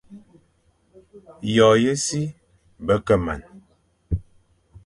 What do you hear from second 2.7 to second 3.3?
be ke